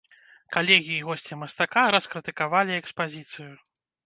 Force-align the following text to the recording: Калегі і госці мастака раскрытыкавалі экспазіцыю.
Калегі 0.55 0.93
і 0.95 1.03
госці 1.09 1.37
мастака 1.41 1.83
раскрытыкавалі 1.97 2.77
экспазіцыю. 2.81 3.49